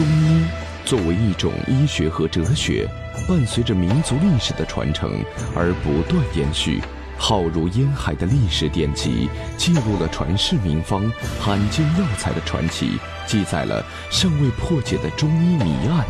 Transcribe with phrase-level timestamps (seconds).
[0.00, 0.46] 中医
[0.86, 2.88] 作为一种医学和哲学，
[3.28, 5.22] 伴随着民族历史的传承
[5.54, 6.80] 而不断延续。
[7.18, 9.28] 浩如烟海的历史典籍，
[9.58, 11.02] 记录了传世名方、
[11.38, 16.06] 罕见药材的传奇，记载了尚未破解的中医谜案，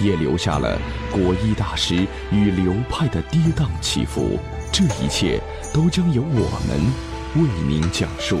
[0.00, 0.80] 也留下了
[1.12, 4.40] 国医大师与流派的跌宕起伏。
[4.72, 5.38] 这一切
[5.70, 6.80] 都将由我们
[7.42, 8.40] 为您讲述。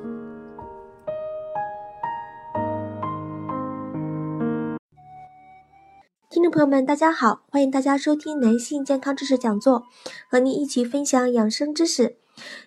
[6.51, 9.85] 朋友们，大家好，欢迎大家收听男性健康知识讲座，
[10.29, 12.17] 和您一起分享养生知识。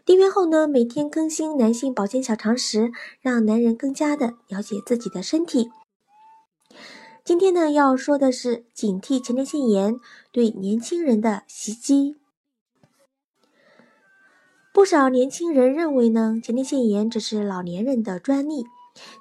[0.06, 5.70] 订阅后呢，每天更新男性保健小常识，让男人更加的了解自己的身体。
[7.24, 9.96] 今天呢，要说的是警惕前列腺炎
[10.32, 12.16] 对年轻人的袭击。
[14.72, 18.64] 不少年轻人认为呢，前列腺炎只是老年人的专利，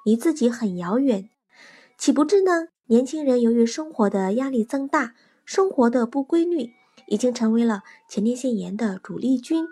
[0.06, 1.30] 离自己很遥远。
[1.98, 2.70] 岂不知呢？
[2.88, 6.72] 年轻人由于生活的压力增大，生活的不规律，
[7.08, 9.66] 已经成为了前列腺炎的主力军。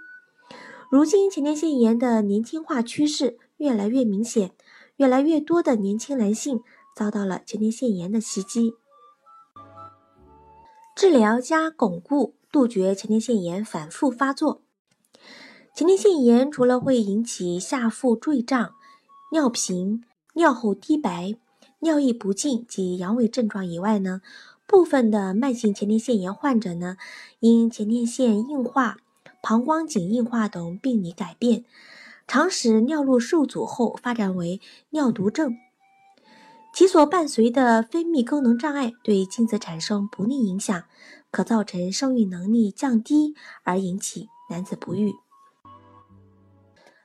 [0.89, 4.51] 如今，前列腺炎的年轻化趋势越来越明显，
[4.95, 6.61] 越来越多的年轻男性
[6.95, 8.75] 遭到了前列腺炎的袭击。
[10.95, 14.61] 治疗加巩固，杜绝前列腺炎反复发作。
[15.75, 18.75] 前列腺炎除了会引起下腹坠胀、
[19.31, 20.03] 尿频、
[20.35, 21.35] 尿后滴白。
[21.83, 24.21] 尿液不尽及阳痿症状以外呢，
[24.67, 26.97] 部分的慢性前列腺炎患者呢，
[27.39, 28.97] 因前列腺硬化、
[29.41, 31.65] 膀胱颈硬化等病理改变，
[32.27, 34.61] 常使尿路受阻后发展为
[34.91, 35.55] 尿毒症，
[36.71, 40.83] 其所伴随的分泌功能障碍对精子产生不利影响，
[41.31, 43.33] 可造成生育能力降低
[43.63, 45.11] 而引起男子不育。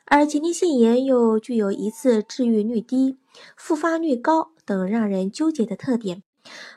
[0.05, 3.17] 而前列腺炎又具有一次治愈率低、
[3.57, 4.51] 复发率高。
[4.67, 6.25] 等让人纠结的特点，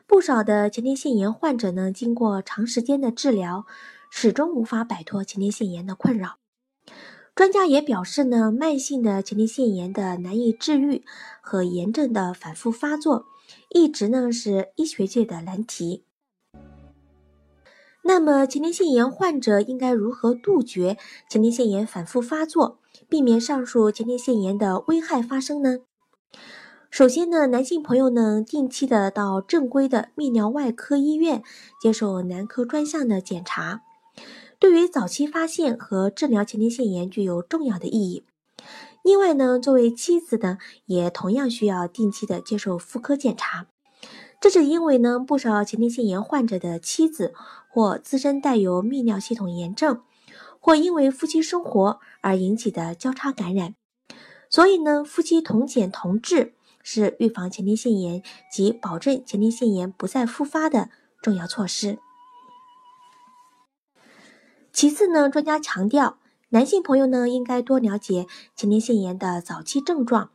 [0.06, 3.66] 不少的前列腺炎患者呢，经过长时间的治疗，
[4.12, 6.38] 始终无法摆脱前列腺炎的困扰。
[7.36, 11.04] 专家也表示呢，慢性的前列腺炎的难以治愈
[11.42, 13.26] 和炎症的反复发作，
[13.70, 16.04] 一直呢是医学界的难题。
[18.04, 20.98] 那么，前列腺炎患者应该如何杜绝
[21.30, 25.80] 前列腺炎反复发作，避免上述前列腺炎的危害发生呢？
[26.90, 31.44] 首先呢，男性朋友呢，定期的到正规的泌尿外科医院
[31.80, 33.84] 接受男科专项的检查，
[34.58, 38.26] 对于早期发现和治疗前列腺炎具有重要的意义。
[39.04, 40.58] 另外呢，作为妻子呢，
[40.88, 43.68] 也同样需要定期的接受妇科检查。
[44.42, 47.34] 这是因为呢，不少前列腺炎患者的妻子
[47.70, 50.02] 或自身带有泌尿系统炎症，
[50.60, 53.76] 或因为夫妻生活而引起的交叉感染，
[54.50, 56.56] 所以呢，夫妻同检同治。
[56.92, 60.90] 是预防前列腺炎及保证前列腺炎不再复发的
[61.22, 62.00] 重要措施。
[64.74, 66.18] 其次呢，专家强调，
[66.50, 70.32] 男性朋友呢应该多了解前列腺炎的早期症状，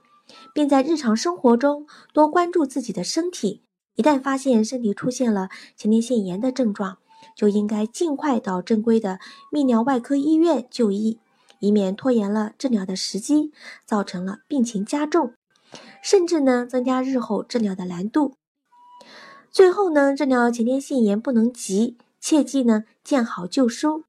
[0.55, 3.65] 并在日常生活中多关注自己的身体。
[3.97, 6.99] 一旦发现身体出现了前列腺炎的症状，
[7.35, 9.19] 就应该尽快到正规的
[9.51, 11.19] 泌尿外科医院就医，
[11.59, 13.51] 以免拖延了治疗的时机，
[13.85, 15.35] 造成了病情加重。
[16.05, 18.35] 甚至呢，增加日后治疗的难度。
[19.51, 24.03] 最后呢，治疗前列腺炎不能急，切记呢见好就收。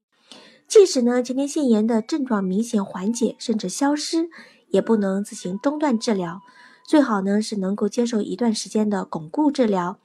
[0.68, 4.28] 即使呢前列腺炎的症状明显缓解甚至消失，
[4.68, 6.42] 也不能自行中断治疗。
[6.86, 9.98] 最好呢是能够接受一段时间的巩固治疗，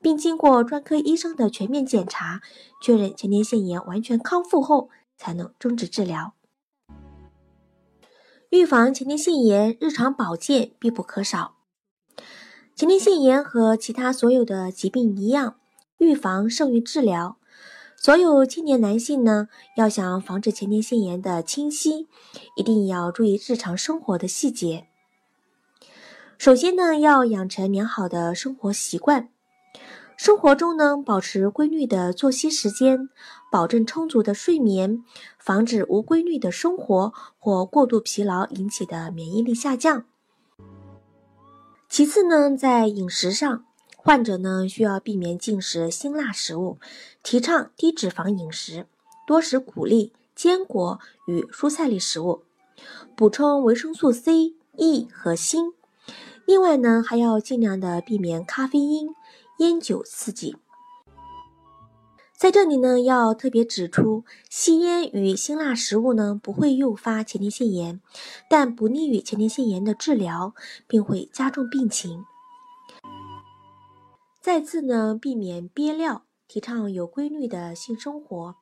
[0.00, 2.40] 并经过专科医生的全面检查，
[2.80, 6.34] 确认前列腺炎完全康复后，才能终止治疗。
[8.52, 11.54] 预防前列腺炎，日常保健必不可少。
[12.76, 15.56] 前列腺炎和其他所有的疾病一样，
[15.96, 17.38] 预防胜于治疗。
[17.96, 22.08] 所有青年男性呢，要想防止前列腺炎的侵袭，
[22.54, 24.86] 一定要注意日常生活的细节。
[26.36, 29.30] 首先呢，要养成良好的生活习惯。
[30.24, 33.08] 生活中呢，保持规律的作息时间，
[33.50, 35.02] 保证充足的睡眠，
[35.36, 40.04] 防止无规律的生活或过度疲劳引起的免疫力下降。
[41.88, 43.64] 其次呢，在饮食上
[43.96, 46.78] 患者呢需要避免进食辛辣食物，
[47.24, 48.86] 提倡低脂肪饮食，
[49.26, 52.44] 多食谷粒、坚果与蔬菜类食物，
[53.16, 55.72] 补充维生素 C、E 和锌。
[56.46, 59.14] 另外呢，还要尽量的避免咖啡因、
[59.58, 60.56] 烟酒刺激。
[62.36, 68.00] 在这里呢，要特别指出，吸烟与辛辣食物呢不会诱发前列腺炎，
[68.50, 70.52] 但不利于前列腺炎的治疗，
[70.88, 72.24] 并会加重病情。
[74.40, 78.56] 再次呢，避免憋尿，提倡有规律的性生活，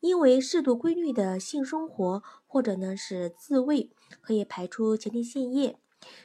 [0.00, 5.78] 因为适度规律的性生活或者呢是自慰，可以排出前列腺液，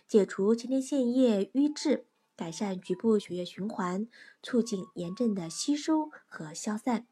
[0.07, 2.06] 解除前列腺液瘀滞。
[2.37, 4.07] 改善局部血液循环，
[4.43, 7.07] 促进炎症的吸收和消散，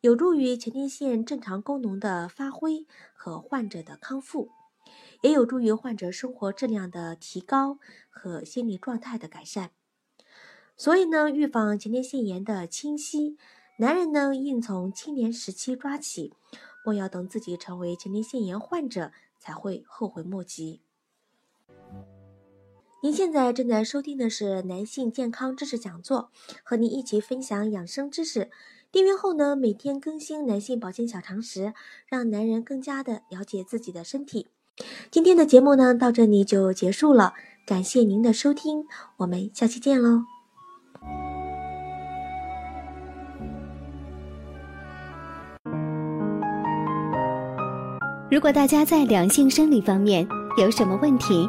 [0.00, 2.84] 有助于前列腺正常功能的发挥
[3.14, 4.50] 和患者的康复，
[5.22, 7.78] 也有助于患者生活质量的提高
[8.10, 9.70] 和心理状态的改善。
[10.76, 13.38] 所以呢，预防前列腺炎的清晰，
[13.78, 16.34] 男人呢应从青年时期抓起，
[16.84, 20.82] 莫要等自己成为前列腺炎患者才会后悔莫及。
[23.06, 26.32] 您现在正在收听的是男性健康知识讲座，
[26.64, 28.50] 和您一起分享养生知识。
[28.90, 31.72] 订阅后呢，每天更新男性保健小常识，
[32.08, 34.48] 让男人更加的了解自己的身体。
[35.08, 38.86] 今天的节目呢，到这里就结束了，感谢您的收听，
[39.18, 40.24] 我们下期见喽。
[48.28, 50.26] 如果大家在两性生理方面
[50.58, 51.48] 有什么问题，